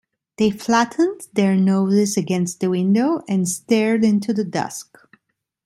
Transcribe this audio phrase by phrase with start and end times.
[0.39, 4.97] They flattened their noses against the window, and stared into the dusk.